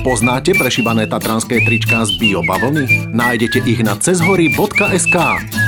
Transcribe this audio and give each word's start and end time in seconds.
Poznáte 0.00 0.56
prešibané 0.56 1.04
tatranské 1.04 1.60
tričká 1.60 2.08
z 2.08 2.16
biobavlny? 2.16 3.12
Nájdete 3.12 3.60
ich 3.68 3.84
na 3.84 4.00
cezhory.sk. 4.00 5.16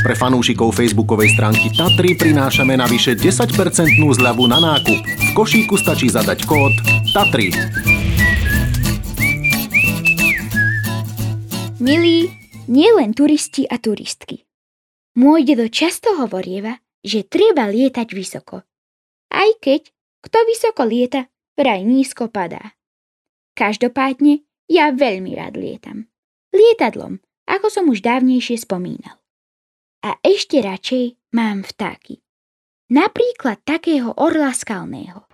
Pre 0.01 0.14
fanúšikov 0.16 0.72
facebookovej 0.72 1.37
stránky 1.37 1.69
Tatry 1.69 2.16
prinášame 2.16 2.72
navyše 2.80 3.12
10% 3.12 3.53
zľavu 3.92 4.48
na 4.48 4.56
nákup. 4.56 5.00
V 5.04 5.30
košíku 5.37 5.76
stačí 5.76 6.08
zadať 6.08 6.49
kód 6.49 6.72
TATRY. 7.13 7.53
Milí, 11.85 12.33
nie 12.72 12.88
len 12.88 13.12
turisti 13.12 13.69
a 13.69 13.76
turistky. 13.76 14.49
Môj 15.12 15.44
dedo 15.44 15.69
často 15.69 16.16
hovorieva, 16.16 16.80
že 17.05 17.28
treba 17.28 17.69
lietať 17.69 18.09
vysoko. 18.16 18.64
Aj 19.28 19.51
keď, 19.60 19.92
kto 20.24 20.38
vysoko 20.48 20.88
lieta, 20.88 21.28
vraj 21.52 21.84
nízko 21.84 22.33
padá. 22.33 22.72
Každopádne, 23.52 24.41
ja 24.73 24.88
veľmi 24.97 25.37
rád 25.37 25.61
lietam. 25.61 26.09
Lietadlom, 26.56 27.20
ako 27.45 27.66
som 27.69 27.84
už 27.92 28.01
dávnejšie 28.01 28.65
spomínal. 28.65 29.20
A 30.02 30.16
ešte 30.25 30.65
radšej 30.65 31.33
mám 31.37 31.62
vtáky. 31.62 32.25
Napríklad 32.92 33.61
takého 33.65 34.12
orla 34.16 34.52
skalného. 34.52 35.28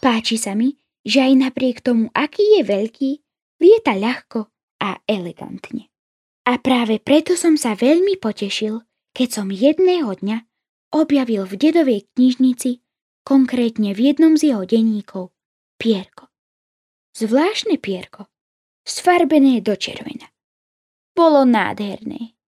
Páči 0.00 0.36
sa 0.36 0.52
mi, 0.52 0.76
že 1.02 1.24
aj 1.24 1.34
napriek 1.50 1.82
tomu, 1.82 2.12
aký 2.12 2.60
je 2.60 2.62
veľký, 2.62 3.10
lieta 3.60 3.96
ľahko 3.96 4.48
a 4.80 5.00
elegantne. 5.08 5.88
A 6.46 6.62
práve 6.62 7.02
preto 7.02 7.34
som 7.34 7.58
sa 7.58 7.74
veľmi 7.74 8.20
potešil, 8.22 8.86
keď 9.16 9.28
som 9.28 9.48
jedného 9.50 10.14
dňa 10.14 10.46
objavil 10.94 11.42
v 11.48 11.54
dedovej 11.58 12.00
knižnici 12.14 12.85
konkrétne 13.26 13.90
v 13.90 14.14
jednom 14.14 14.38
z 14.38 14.54
jeho 14.54 14.62
denníkov, 14.62 15.34
pierko. 15.82 16.30
Zvláštne 17.18 17.82
pierko, 17.82 18.30
sfarbené 18.86 19.58
do 19.58 19.74
červena. 19.74 20.30
Bolo 21.10 21.42
nádherné. 21.42 22.38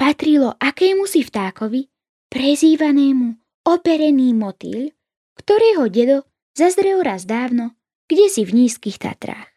Patrilo 0.00 0.56
akému 0.56 1.04
si 1.04 1.20
vtákovi, 1.20 1.84
prezývanému 2.32 3.36
operený 3.68 4.32
motýľ, 4.32 4.88
ktorého 5.36 5.92
dedo 5.92 6.24
zazrel 6.56 7.04
raz 7.04 7.28
dávno, 7.28 7.76
kde 8.08 8.32
si 8.32 8.46
v 8.46 8.64
nízkych 8.64 8.96
Tatrách. 8.96 9.52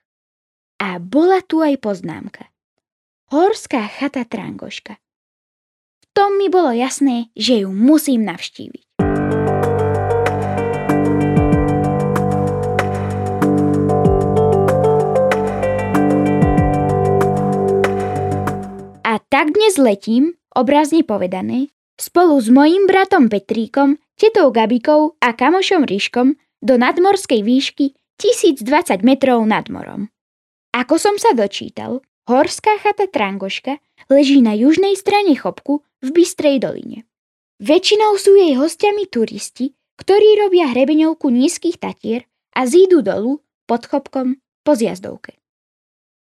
A 0.82 0.98
bola 1.00 1.46
tu 1.46 1.62
aj 1.64 1.78
poznámka. 1.80 2.50
Horská 3.30 3.86
chata 3.86 4.26
Trangoška. 4.26 4.98
V 6.02 6.06
tom 6.18 6.42
mi 6.42 6.50
bolo 6.50 6.74
jasné, 6.74 7.30
že 7.38 7.62
ju 7.62 7.70
musím 7.70 8.26
navštíviť. 8.26 8.89
Tak 19.40 19.56
dnes 19.56 19.80
letím, 19.80 20.36
obrazne 20.52 21.00
povedané, 21.00 21.72
spolu 21.96 22.44
s 22.44 22.52
mojím 22.52 22.92
bratom 22.92 23.32
Petríkom, 23.32 23.96
tetou 24.20 24.52
Gabikou 24.52 25.16
a 25.16 25.32
kamošom 25.32 25.88
Ríškom 25.88 26.36
do 26.60 26.76
nadmorskej 26.76 27.40
výšky 27.48 27.96
1020 28.20 29.00
metrov 29.00 29.40
nad 29.48 29.64
morom. 29.72 30.12
Ako 30.76 31.00
som 31.00 31.16
sa 31.16 31.32
dočítal, 31.32 32.04
horská 32.28 32.84
chata 32.84 33.08
Trangoška 33.08 33.80
leží 34.12 34.44
na 34.44 34.60
južnej 34.60 35.00
strane 35.00 35.40
Chopku 35.40 35.88
v 36.04 36.12
Bystrej 36.12 36.60
doline. 36.60 37.08
Väčšinou 37.64 38.20
sú 38.20 38.36
jej 38.36 38.60
hostiami 38.60 39.08
turisti, 39.08 39.72
ktorí 40.04 40.36
robia 40.36 40.68
hrebeňovku 40.68 41.32
nízkych 41.32 41.80
tatier 41.80 42.28
a 42.60 42.68
zídu 42.68 43.00
dolu 43.00 43.40
pod 43.64 43.88
Chopkom 43.88 44.44
po 44.68 44.76
zjazdovke. 44.76 45.40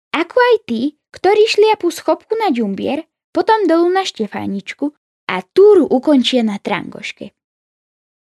Ako 0.09 0.41
aj 0.41 0.55
tí, 0.65 0.97
ktorí 1.15 1.47
šliapu 1.47 1.87
schopku 1.87 2.35
na 2.35 2.51
ďumbier, 2.51 3.07
potom 3.31 3.63
dolu 3.63 3.87
na 3.87 4.03
Štefáničku 4.03 4.91
a 5.31 5.39
túru 5.41 5.87
ukončia 5.87 6.43
na 6.43 6.59
Trangoške. 6.59 7.31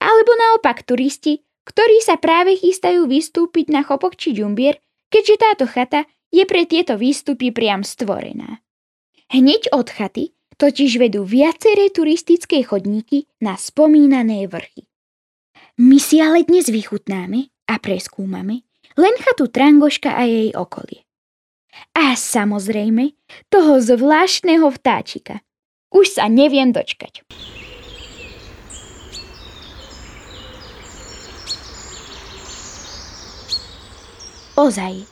Alebo 0.03 0.33
naopak 0.35 0.83
turisti, 0.83 1.47
ktorí 1.63 2.03
sa 2.03 2.19
práve 2.19 2.59
chystajú 2.59 3.07
vystúpiť 3.07 3.71
na 3.71 3.87
chopok 3.87 4.19
či 4.19 4.35
ďumbier, 4.35 4.83
keďže 5.07 5.37
táto 5.39 5.65
chata 5.71 6.11
je 6.35 6.43
pre 6.47 6.67
tieto 6.67 6.99
výstupy 6.99 7.55
priam 7.55 7.87
stvorená. 7.87 8.63
Hneď 9.31 9.71
od 9.71 9.87
chaty 9.87 10.35
totiž 10.59 10.99
vedú 10.99 11.23
viaceré 11.23 11.89
turistické 11.95 12.67
chodníky 12.67 13.31
na 13.39 13.55
spomínané 13.55 14.51
vrchy. 14.51 14.91
My 15.81 15.97
si 15.97 16.19
ale 16.21 16.45
dnes 16.45 16.69
vychutnáme 16.69 17.49
a 17.71 17.75
preskúmame 17.79 18.67
len 18.99 19.15
chatu 19.23 19.49
Trangoška 19.49 20.13
a 20.13 20.27
jej 20.27 20.53
okolie. 20.53 21.07
A 21.97 22.17
samozrejme, 22.17 23.15
toho 23.53 23.79
zvláštneho 23.79 24.71
vtáčika. 24.71 25.45
Už 25.91 26.19
sa 26.19 26.31
neviem 26.31 26.71
dočkať. 26.71 27.27
Ozaj, 34.61 35.09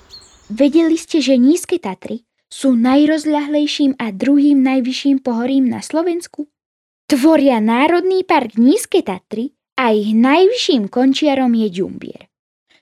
vedeli 0.53 1.01
ste, 1.01 1.25
že 1.25 1.41
nízke 1.41 1.81
Tatry 1.81 2.29
sú 2.53 2.77
najrozľahlejším 2.77 3.97
a 3.97 4.13
druhým 4.13 4.61
najvyšším 4.61 5.25
pohorím 5.25 5.73
na 5.73 5.81
Slovensku? 5.81 6.53
Tvoria 7.09 7.57
Národný 7.57 8.29
park 8.29 8.61
Nízke 8.61 9.01
Tatry 9.01 9.57
a 9.81 9.97
ich 9.97 10.13
najvyšším 10.13 10.93
končiarom 10.93 11.57
je 11.57 11.69
Ďumbier. 11.81 12.29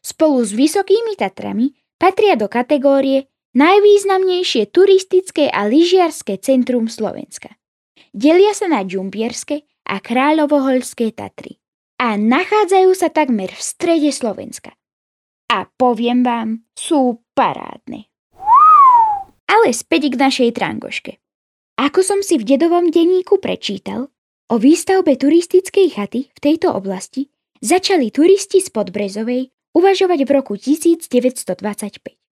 Spolu 0.02 0.42
s 0.42 0.50
Vysokými 0.50 1.14
Tatrami 1.14 1.70
patria 1.94 2.34
do 2.34 2.50
kategórie 2.50 3.30
najvýznamnejšie 3.56 4.68
turistické 4.68 5.48
a 5.48 5.64
lyžiarské 5.64 6.36
centrum 6.44 6.92
Slovenska. 6.92 7.56
Delia 8.12 8.52
sa 8.52 8.68
na 8.68 8.84
Ďumbierske 8.84 9.64
a 9.88 9.96
Kráľovoholské 10.04 11.16
Tatry 11.16 11.56
a 11.96 12.20
nachádzajú 12.20 12.92
sa 12.92 13.08
takmer 13.08 13.48
v 13.48 13.62
strede 13.64 14.12
Slovenska. 14.12 14.76
A 15.48 15.64
poviem 15.64 16.20
vám, 16.20 16.68
sú 16.76 17.24
parádne. 17.32 18.12
Ale 19.48 19.72
späť 19.72 20.12
k 20.12 20.20
našej 20.20 20.50
trangoške. 20.52 21.16
Ako 21.80 22.04
som 22.04 22.20
si 22.20 22.36
v 22.36 22.44
dedovom 22.44 22.92
denníku 22.92 23.40
prečítal, 23.40 24.12
o 24.52 24.56
výstavbe 24.60 25.16
turistickej 25.16 25.96
chaty 25.96 26.20
v 26.28 26.38
tejto 26.38 26.72
oblasti 26.76 27.32
začali 27.64 28.12
turisti 28.12 28.60
z 28.60 28.68
Podbrezovej 28.68 29.48
uvažovať 29.72 30.20
v 30.24 30.30
roku 30.32 30.54
1925. 30.60 32.25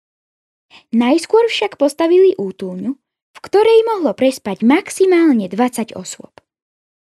Najskôr 0.91 1.47
však 1.47 1.77
postavili 1.79 2.33
útulňu, 2.35 2.91
v 3.35 3.39
ktorej 3.43 3.79
mohlo 3.85 4.15
prespať 4.15 4.63
maximálne 4.63 5.47
20 5.51 5.95
osôb. 5.95 6.31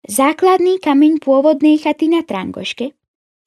Základný 0.05 0.81
kameň 0.85 1.21
pôvodnej 1.21 1.81
chaty 1.81 2.13
na 2.13 2.21
Trangoške, 2.21 2.93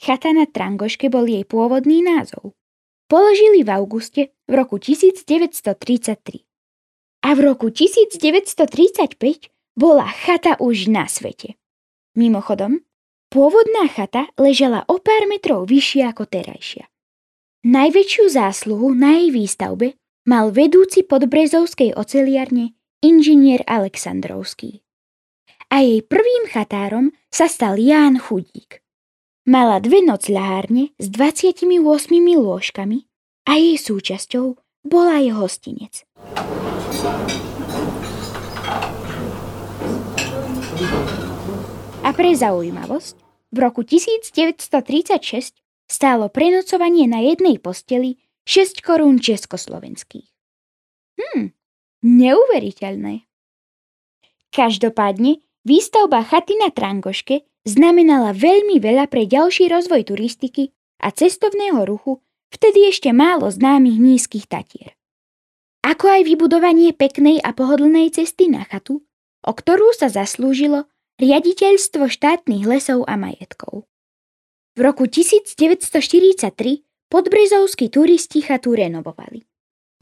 chata 0.01 0.34
na 0.34 0.50
Trangoške 0.50 1.06
bol 1.09 1.29
jej 1.29 1.45
pôvodný 1.45 2.01
názov, 2.01 2.57
položili 3.06 3.62
v 3.62 3.69
auguste 3.69 4.34
v 4.50 4.53
roku 4.57 4.81
1933. 4.81 6.44
A 7.25 7.29
v 7.34 7.39
roku 7.45 7.69
1935 7.69 9.53
bola 9.78 10.09
chata 10.09 10.57
už 10.57 10.89
na 10.89 11.06
svete. 11.06 11.57
Mimochodom, 12.18 12.81
pôvodná 13.29 13.85
chata 13.94 14.25
ležela 14.41 14.81
o 14.89 14.97
pár 14.97 15.29
metrov 15.29 15.69
vyššie 15.69 16.09
ako 16.09 16.25
terajšia. 16.25 16.89
Najväčšiu 17.68 18.32
zásluhu 18.32 18.96
na 18.96 19.20
jej 19.20 19.28
výstavbe 19.36 20.00
mal 20.24 20.56
vedúci 20.56 21.04
podbrezovskej 21.04 22.00
oceliarne 22.00 22.80
inžinier 23.04 23.60
Aleksandrovský. 23.68 24.88
A 25.68 25.84
jej 25.84 26.00
prvým 26.00 26.48
chatárom 26.48 27.12
sa 27.28 27.52
stal 27.52 27.76
Ján 27.76 28.24
Chudík. 28.24 28.80
Mala 29.52 29.84
dve 29.84 30.00
nocľahárne 30.00 30.96
s 30.96 31.12
28 31.12 31.68
lôžkami 32.40 33.04
a 33.52 33.60
jej 33.60 33.75
súčasťou 33.75 34.56
bola 34.88 35.20
aj 35.20 35.28
hostinec. 35.36 36.08
A 42.00 42.10
pre 42.16 42.31
zaujímavosť, 42.31 43.16
v 43.52 43.58
roku 43.60 43.84
1936 43.84 45.67
stálo 45.88 46.28
prenocovanie 46.28 47.07
na 47.07 47.24
jednej 47.24 47.57
posteli 47.60 48.19
6 48.48 48.84
korún 48.84 49.19
československých. 49.19 50.28
Hm, 51.18 51.51
neuveriteľné. 52.04 53.28
Každopádne, 54.54 55.44
výstavba 55.68 56.24
chaty 56.24 56.56
na 56.56 56.72
Trangoške 56.72 57.44
znamenala 57.68 58.31
veľmi 58.31 58.80
veľa 58.80 59.12
pre 59.12 59.28
ďalší 59.28 59.68
rozvoj 59.68 60.07
turistiky 60.07 60.72
a 61.04 61.12
cestovného 61.12 61.84
ruchu 61.84 62.24
vtedy 62.54 62.88
ešte 62.88 63.12
málo 63.12 63.51
známych 63.51 64.00
nízkych 64.00 64.48
tatier. 64.48 64.95
Ako 65.84 66.07
aj 66.07 66.22
vybudovanie 66.28 66.92
peknej 66.95 67.39
a 67.44 67.51
pohodlnej 67.51 68.12
cesty 68.12 68.51
na 68.51 68.68
chatu, 68.68 69.04
o 69.44 69.51
ktorú 69.51 69.95
sa 69.95 70.12
zaslúžilo 70.12 70.88
riaditeľstvo 71.19 72.12
štátnych 72.12 72.63
lesov 72.68 73.07
a 73.07 73.16
majetkov. 73.16 73.88
V 74.77 74.85
roku 74.85 75.09
1943 75.09 75.57
podbrezovskí 77.09 77.89
turisti 77.89 78.45
chatu 78.45 78.77
renovovali. 78.77 79.41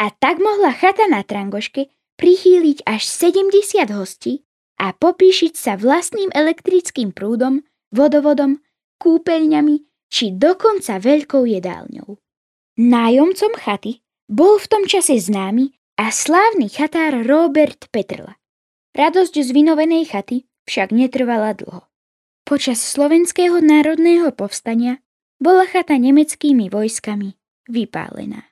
A 0.03 0.11
tak 0.11 0.43
mohla 0.43 0.75
chata 0.75 1.07
na 1.07 1.23
Trangoške 1.23 1.87
prichýliť 2.19 2.83
až 2.83 3.07
70 3.07 3.87
hostí 3.95 4.43
a 4.75 4.91
popíšiť 4.91 5.55
sa 5.55 5.79
vlastným 5.79 6.27
elektrickým 6.35 7.15
prúdom, 7.15 7.63
vodovodom, 7.95 8.59
kúpeľňami 8.99 9.87
či 10.11 10.35
dokonca 10.35 10.99
veľkou 10.99 11.47
jedálňou. 11.47 12.19
Nájomcom 12.75 13.55
chaty 13.55 14.03
bol 14.27 14.59
v 14.59 14.67
tom 14.67 14.83
čase 14.91 15.15
známy 15.15 15.71
a 15.95 16.11
slávny 16.11 16.67
chatár 16.67 17.23
Robert 17.23 17.87
Petrla. 17.95 18.35
Radosť 18.91 19.39
z 19.39 19.49
vynovenej 19.55 20.11
chaty 20.11 20.43
však 20.67 20.91
netrvala 20.91 21.55
dlho. 21.55 21.87
Počas 22.45 22.77
slovenského 22.77 23.57
národného 23.57 24.29
povstania 24.29 25.01
bola 25.41 25.65
chata 25.65 25.97
nemeckými 25.97 26.69
vojskami 26.69 27.33
vypálená. 27.65 28.45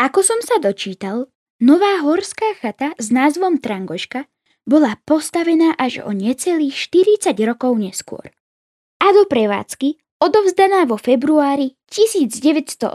Ako 0.00 0.24
som 0.24 0.40
sa 0.40 0.56
dočítal, 0.56 1.28
nová 1.60 2.00
horská 2.00 2.56
chata 2.56 2.96
s 2.96 3.12
názvom 3.12 3.60
Trangoška 3.60 4.24
bola 4.64 4.96
postavená 5.04 5.76
až 5.76 6.00
o 6.00 6.16
necelých 6.16 6.72
40 6.72 7.36
rokov 7.44 7.76
neskôr. 7.76 8.32
A 9.04 9.12
do 9.12 9.28
prevádzky 9.28 10.00
odovzdaná 10.16 10.88
vo 10.88 10.96
februári 10.96 11.76
1984. 11.92 12.88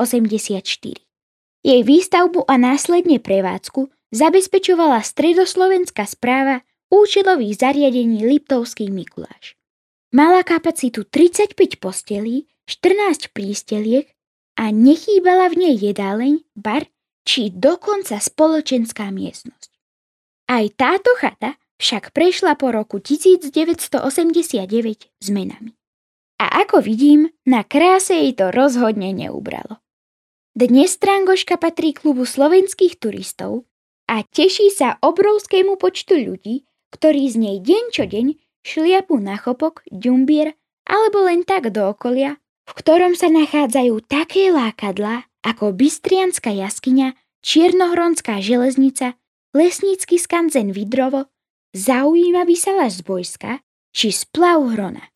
Jej 1.61 1.81
výstavbu 1.85 2.49
a 2.49 2.57
následne 2.57 3.21
prevádzku 3.21 3.93
zabezpečovala 4.09 5.05
stredoslovenská 5.05 6.09
správa 6.09 6.65
účelových 6.89 7.61
zariadení 7.61 8.25
Liptovský 8.25 8.89
Mikuláš. 8.89 9.53
Mala 10.15 10.47
kapacitu 10.47 11.03
35 11.03 11.75
postelí, 11.75 12.47
14 12.71 13.35
prísteliek 13.35 14.07
a 14.55 14.71
nechýbala 14.71 15.51
v 15.51 15.55
nej 15.59 15.75
jedáleň, 15.75 16.39
bar 16.55 16.87
či 17.27 17.51
dokonca 17.51 18.23
spoločenská 18.23 19.11
miestnosť. 19.11 19.75
Aj 20.47 20.63
táto 20.71 21.11
chata 21.19 21.59
však 21.75 22.15
prešla 22.15 22.55
po 22.55 22.71
roku 22.71 23.03
1989 23.03 23.99
zmenami. 25.19 25.75
A 26.39 26.63
ako 26.63 26.79
vidím, 26.79 27.35
na 27.43 27.67
kráse 27.67 28.15
jej 28.15 28.31
to 28.39 28.55
rozhodne 28.55 29.11
neubralo. 29.11 29.83
Dnes 30.55 30.95
Strangoška 30.95 31.59
patrí 31.59 31.91
klubu 31.91 32.23
slovenských 32.23 33.03
turistov 33.03 33.67
a 34.07 34.23
teší 34.23 34.71
sa 34.71 34.95
obrovskému 35.03 35.75
počtu 35.75 36.23
ľudí, 36.23 36.63
ktorí 36.95 37.27
z 37.27 37.35
nej 37.35 37.57
deň 37.59 37.83
čo 37.91 38.07
deň 38.07 38.44
šliapu 38.65 39.21
na 39.21 39.37
chopok, 39.37 39.85
ďumbier 39.93 40.57
alebo 40.89 41.29
len 41.29 41.45
tak 41.45 41.69
do 41.69 41.85
okolia, 41.93 42.41
v 42.65 42.71
ktorom 42.73 43.13
sa 43.13 43.29
nachádzajú 43.29 44.01
také 44.09 44.49
lákadlá 44.49 45.29
ako 45.45 45.77
Bystrianská 45.77 46.49
jaskyňa, 46.49 47.13
Čiernohronská 47.45 48.41
železnica, 48.41 49.13
Lesnícky 49.53 50.17
skanzen 50.17 50.73
Vidrovo, 50.73 51.29
Zaujímavý 51.77 52.57
salaš 52.57 52.99
z 52.99 53.01
Bojska 53.05 53.51
či 53.93 54.09
Splav 54.09 54.65
Hrona. 54.73 55.13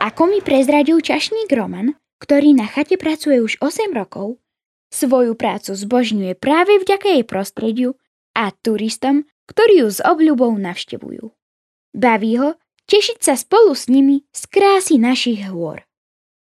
Ako 0.00 0.26
mi 0.26 0.44
prezradil 0.44 1.00
čašník 1.00 1.48
Roman, 1.48 1.96
ktorý 2.20 2.52
na 2.52 2.68
chate 2.68 3.00
pracuje 3.00 3.40
už 3.40 3.56
8 3.62 3.94
rokov, 3.96 4.36
svoju 4.90 5.38
prácu 5.38 5.72
zbožňuje 5.74 6.34
práve 6.36 6.76
vďaka 6.82 7.18
jej 7.18 7.24
prostrediu 7.24 7.90
a 8.34 8.50
turistom, 8.50 9.26
ktorí 9.46 9.86
ju 9.86 9.88
s 9.90 9.98
obľubou 10.02 10.54
navštevujú. 10.58 11.30
Baví 11.94 12.32
ho 12.38 12.54
tešiť 12.86 13.18
sa 13.22 13.34
spolu 13.34 13.74
s 13.74 13.86
nimi 13.90 14.26
z 14.30 14.42
krásy 14.50 14.98
našich 14.98 15.46
hôr. 15.50 15.82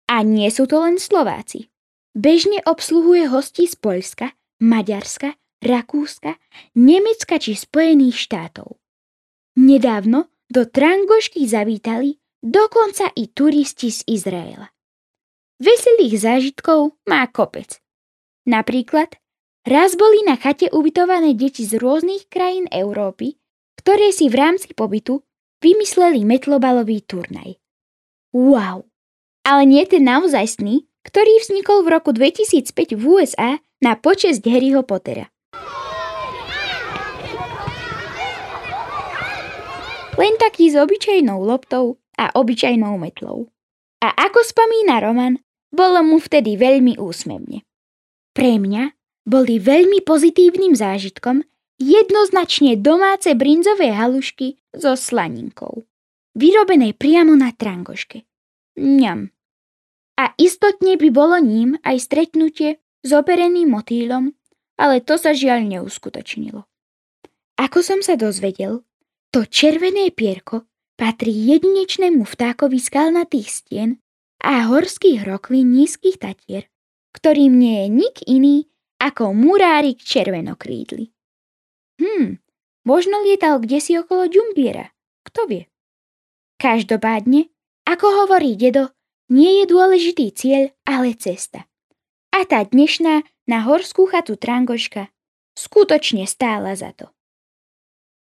A 0.09 0.21
nie 0.21 0.49
sú 0.53 0.69
to 0.69 0.81
len 0.81 1.01
Slováci. 1.01 1.69
Bežne 2.13 2.61
obsluhuje 2.65 3.25
hostí 3.29 3.65
z 3.65 3.73
Poľska, 3.77 4.37
Maďarska, 4.61 5.33
Rakúska, 5.63 6.37
Nemecka 6.77 7.41
či 7.41 7.57
Spojených 7.57 8.17
štátov. 8.17 8.77
Nedávno 9.57 10.29
do 10.49 10.69
Trangošky 10.69 11.45
zavítali 11.49 12.21
dokonca 12.41 13.09
i 13.17 13.29
turisti 13.33 13.89
z 13.89 14.05
Izraela. 14.05 14.69
Veselých 15.57 16.19
zážitkov 16.19 16.99
má 17.07 17.25
kopec. 17.31 17.82
Napríklad, 18.43 19.15
raz 19.63 19.95
boli 19.95 20.19
na 20.27 20.35
chate 20.35 20.67
ubytované 20.67 21.31
deti 21.31 21.63
z 21.63 21.79
rôznych 21.79 22.27
krajín 22.27 22.67
Európy, 22.67 23.39
ktoré 23.79 24.11
si 24.11 24.27
v 24.27 24.35
rámci 24.35 24.75
pobytu 24.75 25.23
vymysleli 25.63 26.27
metlobalový 26.27 27.07
turnaj. 27.07 27.55
Wow! 28.35 28.83
Ale 29.47 29.63
nie 29.63 29.83
ten 29.87 30.03
naozajstný, 30.03 30.87
ktorý 31.07 31.33
vznikol 31.43 31.83
v 31.83 31.91
roku 31.99 32.11
2005 32.15 32.95
v 32.95 33.03
USA 33.03 33.59
na 33.83 33.95
počesť 33.95 34.43
Harryho 34.47 34.83
Pottera. 34.87 35.27
Len 40.13 40.33
taký 40.37 40.69
s 40.71 40.77
obyčajnou 40.77 41.41
loptou 41.41 41.97
a 42.15 42.29
obyčajnou 42.37 43.01
metlou. 43.01 43.49
A 44.03 44.13
ako 44.13 44.45
spomína 44.45 45.01
Roman, 45.01 45.39
bolo 45.73 46.05
mu 46.05 46.21
vtedy 46.21 46.53
veľmi 46.53 47.01
úsmevne. 47.01 47.65
Pre 48.33 48.53
mňa 48.57 48.97
boli 49.29 49.61
veľmi 49.61 50.01
pozitívnym 50.01 50.73
zážitkom 50.73 51.45
jednoznačne 51.77 52.75
domáce 52.77 53.31
brinzové 53.37 53.93
halušky 53.93 54.57
so 54.73 54.97
slaninkou, 54.97 55.85
vyrobené 56.33 56.97
priamo 56.97 57.37
na 57.37 57.53
trangoške. 57.53 58.25
Mňam. 58.77 59.29
A 60.17 60.33
istotne 60.37 60.97
by 60.97 61.09
bolo 61.09 61.37
ním 61.41 61.77
aj 61.81 62.09
stretnutie 62.09 62.81
s 63.01 63.09
opereným 63.13 63.73
motýlom, 63.73 64.33
ale 64.77 65.01
to 65.01 65.17
sa 65.21 65.33
žiaľ 65.33 65.65
neuskutočnilo. 65.65 66.65
Ako 67.61 67.85
som 67.85 68.01
sa 68.01 68.17
dozvedel, 68.17 68.81
to 69.29 69.45
červené 69.45 70.09
pierko 70.09 70.65
patrí 70.97 71.33
jedinečnému 71.53 72.25
vtákovi 72.25 72.81
skalnatých 72.81 73.49
stien 73.49 73.89
a 74.41 74.69
horských 74.69 75.25
roklín 75.25 75.73
nízkych 75.73 76.21
tatier, 76.21 76.69
ktorým 77.23 77.55
nie 77.55 77.87
je 77.87 77.87
nik 77.87 78.15
iný 78.27 78.67
ako 78.99 79.31
murárik 79.31 80.03
červenokrídly. 80.03 81.15
Hm, 82.03 82.43
možno 82.83 83.23
lietal 83.23 83.63
kde 83.63 83.79
si 83.79 83.95
okolo 83.95 84.27
Ďumbiera, 84.27 84.91
kto 85.23 85.47
vie. 85.47 85.63
Každopádne, 86.59 87.47
ako 87.87 88.27
hovorí 88.27 88.59
dedo, 88.59 88.91
nie 89.31 89.63
je 89.63 89.71
dôležitý 89.71 90.35
cieľ, 90.35 90.75
ale 90.83 91.15
cesta. 91.15 91.63
A 92.35 92.43
tá 92.43 92.59
dnešná 92.67 93.23
na 93.47 93.59
horskú 93.63 94.03
chatu 94.03 94.35
Trangoška 94.35 95.07
skutočne 95.55 96.27
stála 96.27 96.75
za 96.75 96.91
to. 96.91 97.07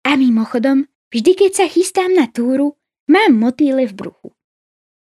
A 0.04 0.20
mimochodom, 0.20 0.92
Vždy, 1.12 1.32
keď 1.37 1.52
sa 1.52 1.66
chystám 1.68 2.16
na 2.16 2.25
túru, 2.25 2.80
mám 3.04 3.37
motýle 3.37 3.84
v 3.84 3.92
bruchu. 3.92 4.28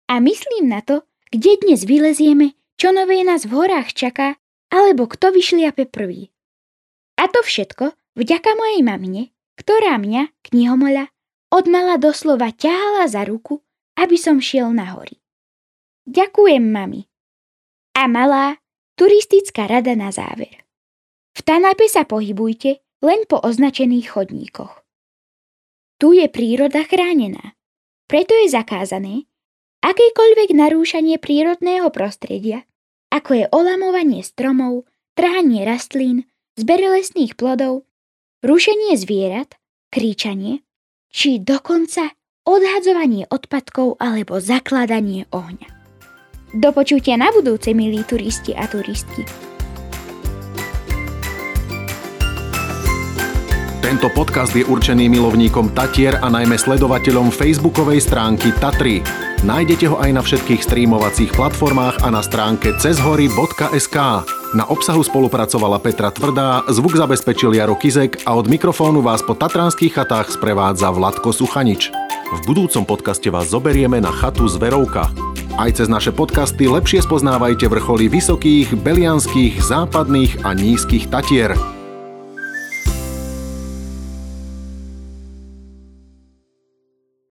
A 0.08 0.24
myslím 0.24 0.72
na 0.72 0.80
to, 0.80 1.04
kde 1.28 1.60
dnes 1.60 1.84
vylezieme, 1.84 2.56
čo 2.80 2.96
nové 2.96 3.20
nás 3.28 3.44
v 3.44 3.60
horách 3.60 3.92
čaká, 3.92 4.40
alebo 4.72 5.12
kto 5.12 5.36
vyšliape 5.36 5.92
prvý. 5.92 6.32
A 7.20 7.28
to 7.28 7.44
všetko 7.44 7.92
vďaka 8.16 8.56
mojej 8.56 8.82
mamine, 8.88 9.36
ktorá 9.60 10.00
mňa, 10.00 10.32
knihomoľa, 10.48 11.12
odmala 11.52 12.00
doslova 12.00 12.56
ťahala 12.56 13.12
za 13.12 13.28
ruku, 13.28 13.60
aby 14.00 14.16
som 14.16 14.40
šiel 14.40 14.72
na 14.72 14.96
hory. 14.96 15.20
Ďakujem, 16.08 16.64
mami. 16.64 17.12
A 18.00 18.08
malá, 18.08 18.56
turistická 18.96 19.68
rada 19.68 19.92
na 20.00 20.16
záver. 20.16 20.64
V 21.36 21.44
Tanape 21.44 21.92
sa 21.92 22.08
pohybujte 22.08 22.80
len 23.04 23.28
po 23.28 23.44
označených 23.44 24.08
chodníkoch. 24.16 24.88
Tu 26.00 26.24
je 26.24 26.32
príroda 26.32 26.88
chránená. 26.88 27.60
Preto 28.08 28.32
je 28.40 28.48
zakázané 28.48 29.28
akékoľvek 29.84 30.56
narúšanie 30.56 31.20
prírodného 31.20 31.88
prostredia, 31.92 32.68
ako 33.10 33.32
je 33.34 33.46
olamovanie 33.50 34.22
stromov, 34.22 34.86
trhanie 35.18 35.66
rastlín, 35.66 36.30
zber 36.56 36.80
lesných 36.80 37.34
plodov, 37.34 37.86
rušenie 38.46 38.96
zvierat, 38.96 39.58
kríčanie, 39.90 40.62
či 41.10 41.42
dokonca 41.42 42.14
odhadzovanie 42.46 43.26
odpadkov 43.30 43.98
alebo 43.98 44.38
zakladanie 44.38 45.26
ohňa. 45.34 45.70
Do 46.50 46.74
počutia 46.74 47.14
na 47.14 47.30
budúce, 47.30 47.78
milí 47.78 48.02
turisti 48.06 48.58
a 48.58 48.66
turistky. 48.66 49.22
Tento 53.86 54.10
podcast 54.14 54.54
je 54.54 54.66
určený 54.66 55.10
milovníkom 55.10 55.74
Tatier 55.74 56.18
a 56.22 56.30
najmä 56.30 56.58
sledovateľom 56.62 57.34
facebookovej 57.34 58.06
stránky 58.06 58.54
Tatry. 58.58 59.02
Nájdete 59.40 59.88
ho 59.88 59.96
aj 59.96 60.12
na 60.12 60.20
všetkých 60.20 60.68
streamovacích 60.68 61.32
platformách 61.32 62.04
a 62.04 62.12
na 62.12 62.20
stránke 62.20 62.76
cezhory.sk. 62.76 63.98
Na 64.52 64.68
obsahu 64.68 65.00
spolupracovala 65.00 65.80
Petra 65.80 66.12
Tvrdá, 66.12 66.68
zvuk 66.68 67.00
zabezpečil 67.00 67.56
Jaro 67.56 67.80
Kizek 67.80 68.20
a 68.28 68.36
od 68.36 68.52
mikrofónu 68.52 69.00
vás 69.00 69.24
po 69.24 69.40
tatranských 69.40 69.96
chatách 69.96 70.36
sprevádza 70.36 70.92
Vladko 70.92 71.32
Suchanič. 71.32 71.88
V 72.36 72.40
budúcom 72.52 72.84
podcaste 72.84 73.32
vás 73.32 73.48
zoberieme 73.48 74.04
na 74.04 74.12
chatu 74.12 74.44
z 74.52 74.60
Verovka. 74.60 75.08
Aj 75.56 75.72
cez 75.72 75.88
naše 75.88 76.12
podcasty 76.12 76.68
lepšie 76.68 77.08
spoznávajte 77.08 77.72
vrcholy 77.72 78.12
vysokých, 78.12 78.76
belianských, 78.76 79.64
západných 79.64 80.44
a 80.44 80.52
nízkych 80.52 81.08
Tatier. 81.08 81.79